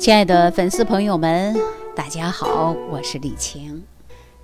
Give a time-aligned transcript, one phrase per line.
[0.00, 1.54] 亲爱的粉丝朋友们，
[1.94, 3.84] 大家好，我是李晴。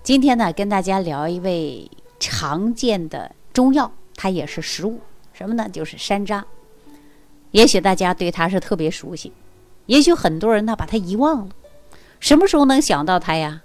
[0.03, 1.91] 今天呢，跟大家聊一味
[2.21, 5.01] 常见的中药，它也是食物，
[5.33, 5.67] 什么呢？
[5.67, 6.43] 就是山楂。
[7.53, 9.33] 也许大家对它是特别熟悉，
[9.87, 11.55] 也许很多人呢把它遗忘了。
[12.21, 13.63] 什么时候能想到它呀？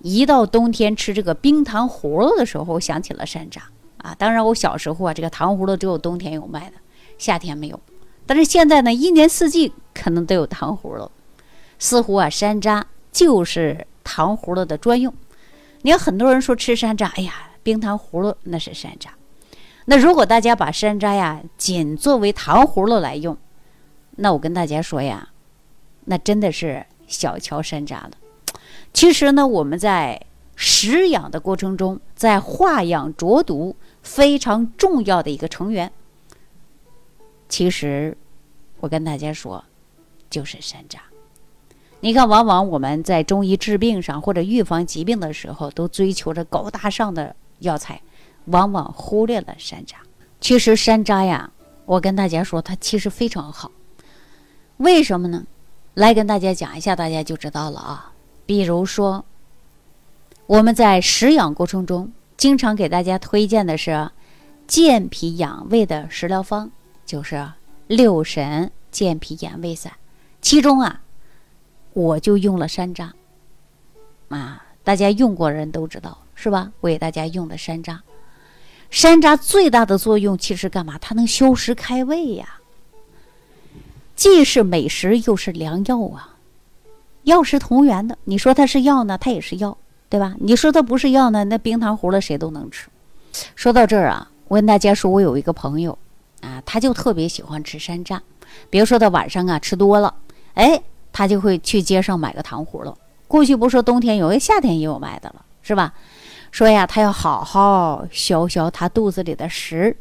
[0.00, 3.58] 一到冬天吃这个冰糖葫芦的时候，想起了山楂
[3.96, 4.14] 啊。
[4.16, 6.76] 当然，我小时候啊，这个糖葫芦只有冬天有卖的，
[7.18, 7.80] 夏天没有。
[8.26, 11.10] 但是现在呢，一年四季可能都有糖葫芦，
[11.78, 12.82] 似乎啊，山楂
[13.12, 15.12] 就是糖葫芦的专用。
[15.82, 19.08] 你看，很多人说吃山楂，哎呀，冰糖葫芦那是山楂。
[19.86, 23.36] 那如果大家把山楂呀仅作为糖葫芦来用，
[24.16, 25.28] 那我跟大家说呀，
[26.06, 28.12] 那真的是小瞧山楂了。
[28.94, 30.18] 其实呢，我们在
[30.56, 35.92] 食养的过程中，在化养浊毒非常重要的一个成员。
[37.48, 38.16] 其实，
[38.80, 39.64] 我跟大家说，
[40.28, 40.98] 就是山楂。
[42.00, 48.02] 你看，往往我们在中医治病上或者预防疾病的时候，都追求着高大上的药材，
[48.46, 49.94] 往往忽略了山楂。
[50.40, 51.50] 其实山楂呀，
[51.86, 53.70] 我跟大家说，它其实非常好。
[54.78, 55.46] 为什么呢？
[55.94, 58.12] 来跟大家讲一下，大家就知道了啊。
[58.44, 59.24] 比如说，
[60.46, 64.10] 我们在食养过程中，经常给大家推荐的是
[64.66, 66.70] 健脾养胃的食疗方。
[67.06, 67.46] 就是
[67.86, 69.92] 六神健脾养胃散，
[70.40, 71.00] 其中啊，
[71.92, 73.10] 我就用了山楂
[74.28, 76.72] 啊，大家用过人都知道是吧？
[76.80, 77.98] 我给大家用的山楂，
[78.90, 80.96] 山楂最大的作用其实干嘛？
[80.98, 82.60] 它能消食开胃呀，
[84.16, 86.36] 既是美食又是良药啊，
[87.24, 88.16] 药食同源的。
[88.24, 89.76] 你说它是药呢，它也是药，
[90.08, 90.34] 对吧？
[90.40, 92.88] 你说它不是药呢，那冰糖葫芦谁都能吃。
[93.54, 95.98] 说到这儿啊，我跟大家说，我有一个朋友。
[96.44, 98.20] 啊，他就特别喜欢吃山楂，
[98.68, 100.14] 比如说他晚上啊吃多了，
[100.52, 102.94] 哎，他就会去街上买个糖葫芦。
[103.26, 105.94] 过去不说冬天有，夏天也有卖的了，是吧？
[106.50, 109.96] 说呀，他要好好消消他肚子里的食。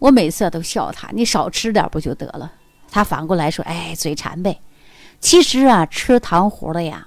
[0.00, 2.52] 我每次都笑他，你少吃点不就得了？
[2.90, 4.60] 他反过来说，哎，嘴馋呗。
[5.20, 7.06] 其实啊，吃糖葫芦呀，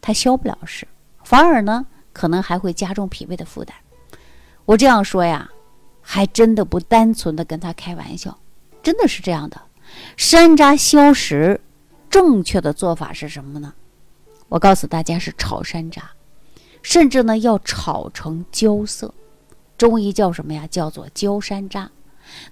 [0.00, 0.88] 他消不了食，
[1.22, 3.76] 反而呢，可能还会加重脾胃的负担。
[4.64, 5.48] 我这样说呀。
[6.06, 8.38] 还真的不单纯的跟他开玩笑，
[8.82, 9.60] 真的是这样的。
[10.16, 11.60] 山楂消食，
[12.10, 13.72] 正确的做法是什么呢？
[14.48, 16.02] 我告诉大家是炒山楂，
[16.82, 19.12] 甚至呢要炒成焦色。
[19.78, 20.66] 中医叫什么呀？
[20.70, 21.88] 叫做焦山楂。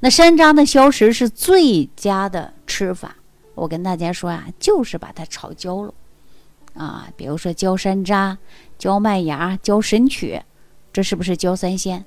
[0.00, 3.16] 那山楂的消食是最佳的吃法。
[3.54, 5.92] 我跟大家说啊，就是把它炒焦了
[6.74, 7.08] 啊。
[7.16, 8.38] 比如说焦山楂、
[8.78, 10.42] 焦麦芽、焦神曲，
[10.92, 12.04] 这是不是焦三仙？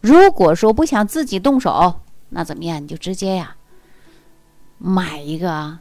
[0.00, 2.82] 如果说不想自己动手，那怎么样？
[2.82, 3.54] 你就直接呀，
[4.78, 5.78] 买一个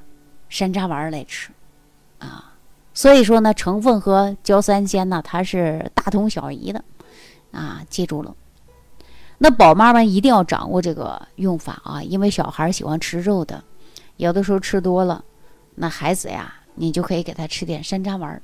[0.50, 1.52] 山楂丸来吃
[2.20, 2.54] 啊。
[2.94, 6.84] 所以说呢，成分和焦三仙呢，它是大同小异的
[7.52, 7.82] 啊。
[7.90, 8.36] 记住了，
[9.38, 13.64] 那宝妈们一定要掌握这个用法啊，因为小孩喜欢吃肉的，
[14.18, 15.24] 有的时候吃多了，
[15.74, 18.42] 那孩子呀，你就可以给他吃点山楂丸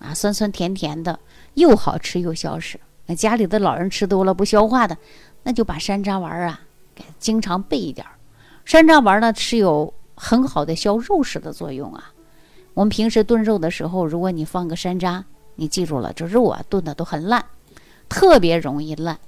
[0.00, 1.18] 啊，酸酸甜甜的，
[1.54, 2.78] 又好吃又消食。
[3.06, 4.96] 那家里的老人吃多了不消化的，
[5.42, 6.60] 那就把山楂丸啊，
[6.94, 8.12] 给经常备一点儿。
[8.64, 12.12] 山楂丸呢是有很好的消肉食的作用啊。
[12.72, 15.22] 我们平时炖肉的时候，如果你放个山楂，
[15.56, 17.44] 你记住了，这肉啊炖的都很烂，
[18.08, 19.18] 特别容易烂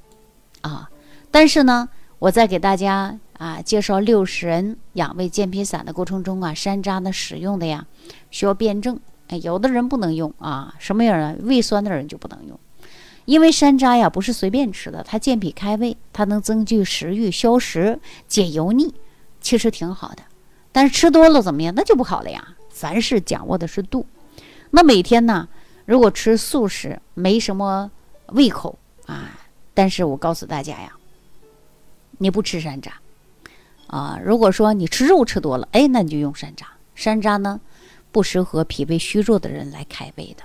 [0.63, 0.91] 啊。
[1.31, 1.89] 但是呢，
[2.19, 7.87] 我在给大家啊介绍六神养胃健脾散的过程中啊，山楂呢使用的呀
[8.31, 8.99] 需要辩证，
[9.29, 12.59] 哎，有的人不能用啊，什么样的胃酸的人就不能用。
[13.27, 18.95] 因为山楂呀不是随便吃的，它健脾开胃，它能增进食欲、消食、解油腻，
[19.41, 20.23] 其实挺好的。
[20.73, 21.75] 但是吃多了怎么样？
[21.75, 22.57] 那就不好了呀。
[22.71, 24.07] 凡事掌握的是度。
[24.71, 25.49] 那每天呢，
[25.87, 27.91] 如果吃素食没什么
[28.29, 29.31] 胃口啊，
[29.75, 30.93] 但是我告诉大家呀，
[32.19, 32.91] 你不吃山楂
[33.87, 34.21] 啊。
[34.23, 36.65] 如果说你吃肉吃多了，哎，那你就用山楂。
[36.95, 37.61] 山楂呢，
[38.13, 40.45] 不适合脾胃虚弱的人来开胃的。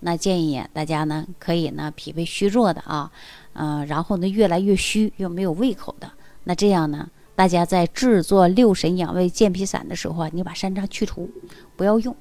[0.00, 3.10] 那建议大家呢，可以呢脾胃虚弱的啊，
[3.54, 6.10] 嗯，然后呢越来越虚又没有胃口的，
[6.44, 11.28] 那这样呢，大家在制作六神养胃健脾散的时候啊，你把山楂去除，
[11.76, 12.14] 不要用，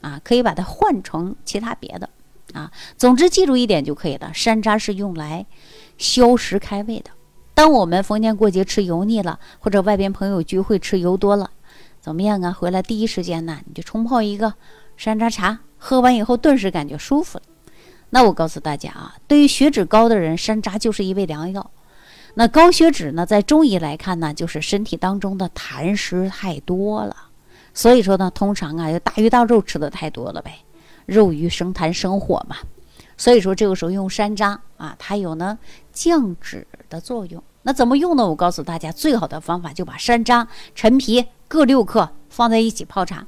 [0.00, 2.08] 啊，可以把它换成其他别的，
[2.52, 5.44] 啊，总之记住一点就可以了，山楂是用来
[5.98, 7.10] 消食开胃的。
[7.54, 11.50] 当我们逢年过节吃油腻了，或者外边朋友聚会吃油多了，
[12.00, 12.52] 怎么样啊？
[12.52, 14.54] 回来第一时间呢，你就冲泡一个
[14.96, 15.58] 山楂茶。
[15.86, 17.44] 喝完以后，顿时感觉舒服了。
[18.08, 21.70] 那我告诉大家啊，对于血脂高的人，山楂就是一味良药。
[22.32, 27.14] 那高血脂呢，在中医来看呢，就是身体当中的痰湿太多了，
[27.74, 30.60] 所以说呢，通常啊，就大鱼大肉吃的太多了呗，
[31.04, 32.56] 肉鱼生痰生火嘛。
[33.18, 35.58] 所以说这个时候用山楂啊，它有呢
[35.92, 37.44] 降脂的作用。
[37.60, 38.26] 那怎么用呢？
[38.26, 43.26] 我告诉大家，最好的方法就把山楂、陈皮各六克放在一起泡茶。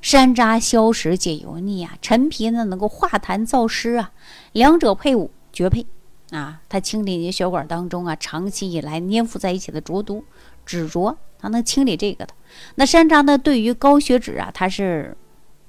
[0.00, 4.12] 山楂消食解油腻啊，陈皮呢能够化痰燥湿啊，
[4.52, 5.86] 两者配伍绝配
[6.30, 6.60] 啊！
[6.68, 10.24] 它清理你血管当中啊长期以来粘附在一起的浊毒、
[10.64, 12.34] 脂浊，它能清理这个的。
[12.74, 15.16] 那山楂呢，对于高血脂啊，它是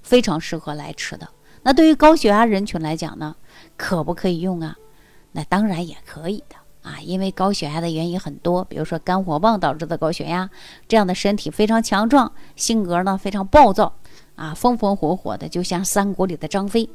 [0.01, 1.27] 非常适合来吃的。
[1.63, 3.36] 那对于高血压人群来讲呢，
[3.75, 4.77] 可不可以用啊？
[5.33, 6.56] 那当然也可以的
[6.88, 10.50] 啊，因为高血压的原因很多，比如说肝火旺导致的高血压，
[10.88, 13.94] 这样的身体非常强壮，性格呢非常暴躁。
[14.38, 16.88] 啊，风风火火的，就像三国里的张飞，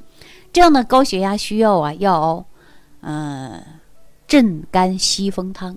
[0.52, 2.46] 这样的高血压需要啊，要，
[3.00, 3.60] 嗯，
[4.28, 5.76] 镇肝息风汤，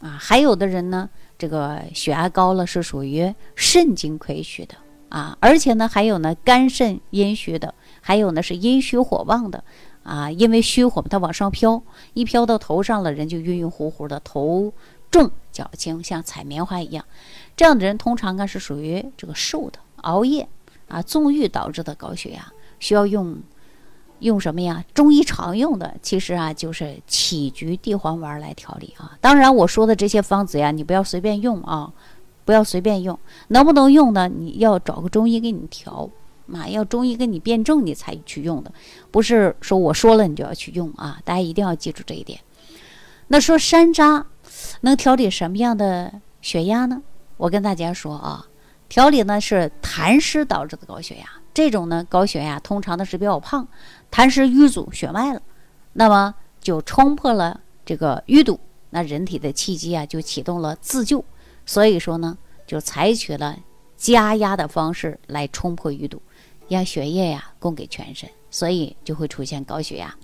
[0.00, 4.74] 啊，还有的人呢，这个血压高了是属于肾经亏虚的
[5.10, 9.62] 啊，而且呢，还有呢肝肾阴虚的，还有呢是阴虚火旺的
[10.02, 11.82] 啊，因为虚火它往上飘，
[12.14, 14.72] 一飘到头上了，人就晕晕乎乎的，头
[15.10, 17.04] 重脚轻，像踩棉花一样，
[17.56, 20.48] 这样的人通常啊是属于这个瘦的，熬夜。
[20.88, 23.38] 啊，纵欲导致的高血压需要用
[24.18, 24.84] 用什么呀？
[24.92, 29.16] 中医常用的其实啊就是杞菊地黄丸来调理啊。
[29.18, 31.90] 当然我说的这些方子呀，你不要随便用啊，
[32.44, 33.18] 不要随便用。
[33.48, 34.28] 能不能用呢？
[34.28, 36.10] 你要找个中医给你调
[36.54, 38.72] 啊，要中医给你辩证你才去用的，
[39.10, 41.18] 不是说我说了你就要去用啊。
[41.24, 42.40] 大家一定要记住这一点。
[43.28, 44.24] 那说山楂
[44.82, 47.02] 能调理什么样的血压呢？
[47.36, 48.46] 我跟大家说啊。
[48.88, 53.66] 调理呢是痰湿导致的高血压，这种呢高血压通常呢是比较胖，
[54.10, 55.40] 痰湿淤阻血脉了，
[55.94, 58.60] 那么就冲破了这个淤堵，
[58.90, 61.24] 那人体的气机啊就启动了自救，
[61.64, 63.58] 所以说呢就采取了
[63.96, 66.20] 加压的方式来冲破淤堵，
[66.72, 70.14] 让血液呀供给全身，所以就会出现高血压。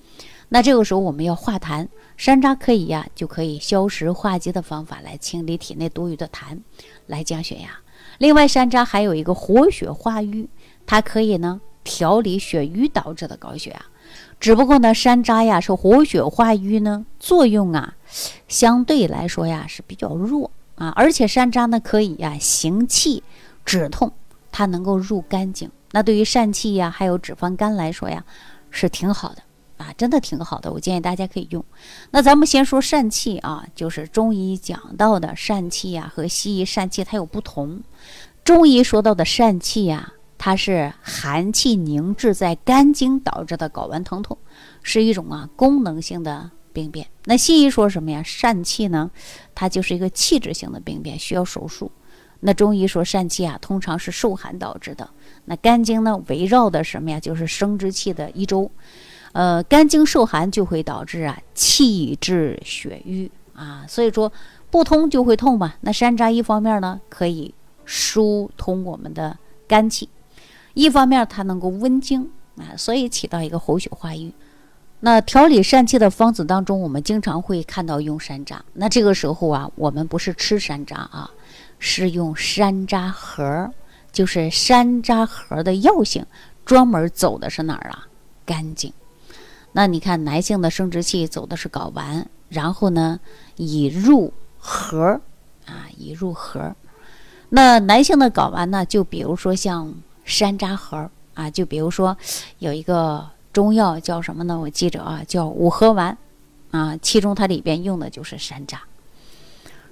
[0.49, 1.87] 那这个时候我们要化痰，
[2.17, 6.59] 山楂可以呀就可以消食化积的方法来清理体内多余的痰，
[7.07, 7.69] 来降血压。
[8.17, 10.49] 另外，山楂还有一个活血化瘀，
[10.87, 13.85] 它可以呢调理血瘀导致的高血压。
[14.41, 17.97] 只不过呢，山楂呀是活血化瘀呢，作用啊
[18.49, 20.91] 相对来说呀是比较弱啊。
[20.97, 23.23] 而且山楂呢可以呀行气
[23.67, 24.13] 止痛，
[24.51, 25.71] 它能够入肝经。
[25.93, 28.25] 那对于疝气呀还有脂肪肝来说呀
[28.71, 29.43] 是挺好的
[29.79, 30.73] 啊，真的挺好的。
[30.73, 31.65] 我建议大家可以用。
[32.11, 37.83] 那咱们先说疝气啊，就是中医讲到的疝气呀和西医疝气它有不同。
[38.45, 44.37] 中医说到的疝气呀，它是寒气凝滞在肝经导致的睾丸疼痛，
[44.83, 47.07] 是一种啊功能性的病变。
[47.25, 48.23] 那西医说什么呀？
[48.25, 49.11] 疝气呢，
[49.55, 51.91] 它就是一个器质性的病变，需要手术。
[52.41, 55.09] 那中医说疝气啊，通常是受寒导致的。
[55.45, 57.21] 那肝经呢，围绕的什么呀？
[57.21, 58.71] 就是生殖器的一周。
[59.33, 64.33] 呃，肝经受寒就会导致啊气滞血瘀啊，所以说
[64.71, 65.75] 不通就会痛嘛。
[65.83, 67.55] 那山楂一方面呢，可以。
[67.91, 70.11] 疏通我们的肝气，
[70.75, 74.31] 一方面它能够温经啊，所以起到一个活血化瘀。
[75.01, 78.59] 那调理疝气的方子当中，我们经常会看到用山楂。
[78.75, 81.31] 那这个时候啊，我们不是吃山楂啊，
[81.79, 83.71] 是用山楂核，
[84.13, 86.27] 就是山楂核的药性
[86.65, 88.09] 专门走的是哪儿啊？
[88.45, 88.93] 肝经。
[89.73, 93.21] 那你看，男性的生殖器走的是睾丸，然后呢，
[93.57, 95.21] 以入核
[95.67, 96.75] 啊，以入核。
[97.51, 98.85] 那男性的睾丸呢？
[98.85, 99.95] 就比如说像
[100.25, 102.17] 山楂核啊，就比如说
[102.59, 104.59] 有一个中药叫什么呢？
[104.59, 106.17] 我记着啊，叫五合丸
[106.71, 108.79] 啊，其中它里边用的就是山楂，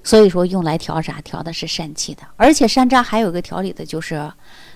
[0.06, 1.20] 所以说用来调啥？
[1.22, 2.22] 调的是疝气的。
[2.36, 4.30] 而且山楂还有一个调理的，就是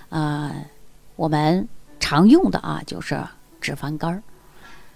[0.09, 0.53] 呃
[1.15, 1.65] 我们
[2.01, 3.17] 常用的啊，就是
[3.61, 4.21] 脂肪肝儿。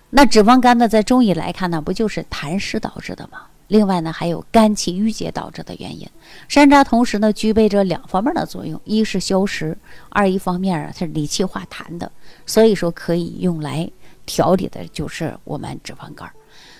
[0.09, 3.43] 那脂肪肝呢，在中医来看呢，不就是痰湿导致的吗？
[3.69, 6.05] 另外呢，还有肝气郁结导致的原因。
[6.49, 9.77] 山楂同时呢，具备着两方面的作用：一是消食，
[10.09, 12.11] 二一方面啊，它是理气化痰的。
[12.45, 13.89] 所以说，可以用来
[14.25, 16.33] 调理的就是我们脂肪肝儿。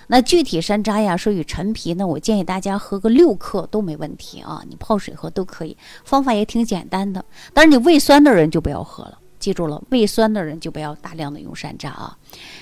[0.08, 5.76] 那具体山楂呀，说与陈皮呢，我建议大家喝个六克都没问题啊，你泡水喝都可以。
[6.04, 9.20] 方法也挺简单的，但是你胃酸的人就不要喝了。
[9.38, 12.18] 记住了，胃酸的人就不要大量的用山楂啊，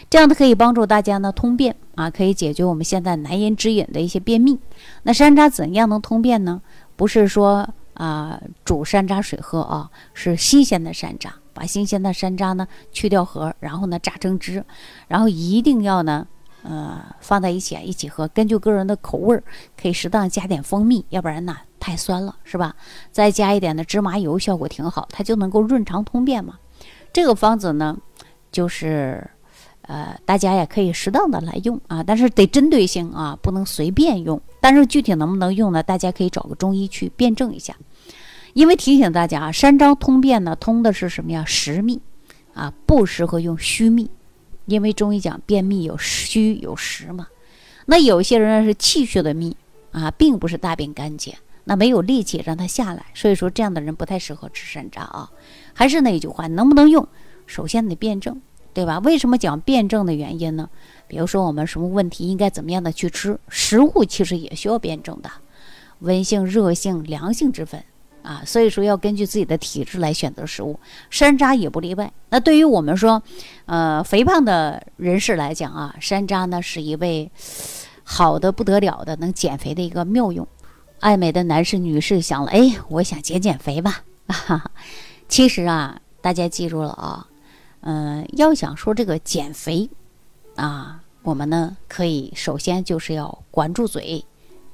[0.09, 4.59] 这样它可以帮助大家呢通便啊，可以解决我们现在难言之隐的一些便秘。
[5.03, 6.62] 那山楂怎样能通便呢？
[6.95, 14.65] 不是说啊煮山楂水喝啊，是新鲜的山楂，把新鲜的山楂呢去掉核，然后呢榨成汁，
[15.07, 16.27] 然后一定要呢
[16.63, 19.43] 呃放在一起啊一起喝，根据个人的口味儿
[19.79, 22.75] 可以适当加点蜂蜜，要不然呢太酸了，是吧？
[23.12, 26.55] 再加一点的芝麻油，效果挺好，它就能够润肠通便嘛。
[27.12, 27.98] 这个方子呢，
[28.51, 29.29] 就是
[29.82, 34.41] 呃，大家也可以适当的来用啊，但是得针对性啊，不能随便用。
[34.62, 35.84] 但是具体能不能用呢？
[35.84, 37.75] 大家可以找个中医去辩证一下。
[38.53, 41.43] 因为提醒大家啊，山楂通便呢，通的是什么呀？
[41.46, 42.00] 实秘
[42.53, 44.10] 啊，不适合用虚秘。
[44.65, 47.27] 因为中医讲便秘有虚有实嘛，
[47.86, 49.58] 那有些人是气血的秘
[49.91, 55.29] 啊，并不是大便干结，那没有力气让它下来，所以说这样的人不太适合吃山楂啊。
[55.74, 57.08] 还是那句话，能不能用，
[57.46, 58.41] 首先得辩证，
[58.74, 59.00] 对吧？
[59.00, 60.70] 为什么讲辩证的原因呢？
[61.08, 65.29] 比如说我们什么问题应该怎么样的去吃，食物其实也需要辩证的，
[66.00, 67.84] 温性、热性、凉性之分。
[68.24, 72.12] 啊，所以说要根据自己的体质来选择食物，山楂也不例外。
[72.30, 73.22] 那对于我们说，
[73.65, 77.30] 呃，肥胖的人士来讲啊，山楂呢是一味
[78.03, 80.48] 好的不得了的能减肥的一个妙用。
[81.01, 84.03] 爱美的男士、女士想了，哎，我想减减肥吧。
[85.27, 87.27] 其实啊，大家记住了啊，
[87.82, 89.89] 嗯，要想说这个减肥
[90.56, 94.24] 啊，我们呢可以首先就是要管住嘴，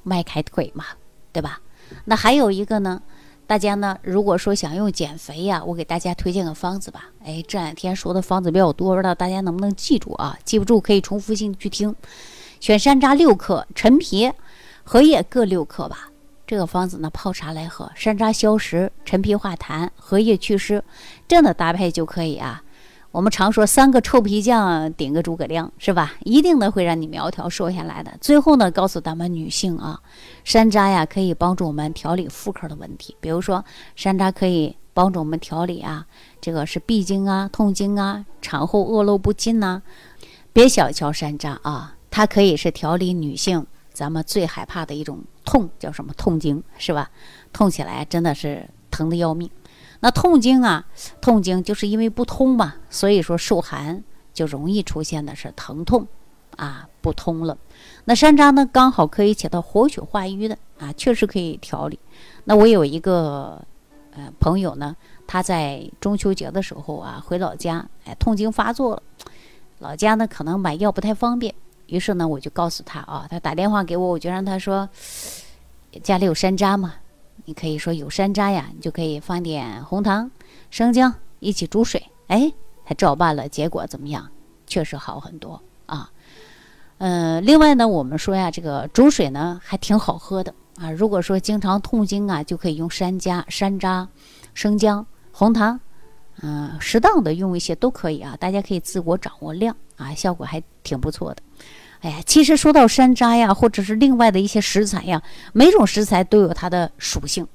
[0.04, 0.84] 迈开腿嘛，
[1.32, 1.60] 对吧？
[2.04, 3.02] 那还有一个呢。
[3.50, 7.06] 大家呢，如果说想用减肥呀，我给大家推荐个方子吧。
[7.24, 10.38] 哎，这两天说的方子比较多，不知道大家能不能记住啊？
[10.44, 11.92] 记不住可以重复性去听。
[12.60, 14.30] 选山楂六克，陈皮、
[14.84, 16.10] 荷叶各六克吧。
[16.46, 20.84] 这个方子呢，泡茶来喝，山楂消食，陈皮化痰，荷叶祛湿，
[21.26, 22.62] 这样的搭配就可以啊。
[23.12, 26.14] 我们常说三个臭皮匠顶个诸葛亮，是吧？
[26.20, 28.12] 一定呢会让你苗条瘦下来的。
[28.20, 30.00] 最后呢，告诉咱们女性啊，
[30.44, 33.64] 山楂呀可以帮助我们调理妇科的问题，比如说
[33.96, 36.06] 山楂可以帮助我们调理啊，
[36.40, 39.82] 这个是闭经啊、痛经啊、产后恶露不尽呐。
[40.52, 47.10] 别小瞧山楂啊，它可以是调理女性咱们最害怕的一种痛，叫什么痛经，是吧？
[47.52, 49.50] 痛起来真的是疼的要命。
[50.00, 50.86] 那痛经啊，
[51.20, 54.02] 痛经就是因为不通嘛，所以说受寒
[54.32, 56.06] 就容易出现的是疼痛，
[56.56, 57.56] 啊不通了。
[58.06, 61.98] 那山楂呢，刚好可以起到活血化瘀的啊，确实可以调理。
[62.44, 63.62] 那我有一个
[64.12, 69.02] 呃朋友呢，他在中秋节的时候啊回老家，哎痛经发作了，
[69.80, 71.54] 老家呢可能买药不太方便，
[71.86, 74.88] 于是呢我就告诉他啊，他打电话给我，我就让他说
[76.02, 76.94] 家里有山楂嘛。
[77.50, 80.30] 你可以说有山楂呀，你就可以放点红糖、
[80.70, 82.52] 生姜一起煮水，哎，
[82.84, 84.30] 他照办了，结果怎么样？
[84.68, 86.08] 确实好很多啊。
[86.98, 90.92] 嗯，另外呢，我们说呀，这个煮水呢还挺好喝的啊。
[90.92, 94.06] 如果说经常痛经啊，就可以用山楂、山楂、
[94.54, 95.80] 生姜、红糖，
[96.42, 98.36] 嗯，适当的用一些都可以啊。
[98.38, 101.42] 大家可以自我掌握量啊，效果还挺不错的。
[102.00, 107.46] 哎呀，其实说到山楂呀，或者是另外的一些食材呀，每种食材都有它的属性，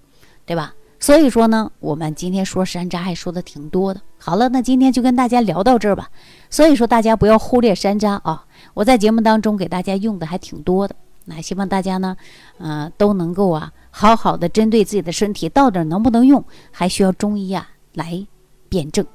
[0.45, 0.73] 对吧？
[0.99, 4.01] 所以说呢，我们今天说山楂还说的挺多的。
[4.17, 6.09] 好了，那今天就跟大家聊到这儿吧。
[6.49, 10.95] 所以说大家不要忽略山楂啊，我在节目当中给大家用的还挺多的。
[11.25, 12.15] 那希望大家呢，
[12.59, 18.25] 嗯，都能够啊，好好的针对自己的身体到底能不能用，还需要中医啊来
[18.69, 19.05] 辩证。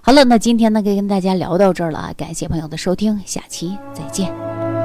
[0.00, 4.53] 好了，那今天呢，就跟大家聊到这儿了啊，感谢朋友的收听，下期再见。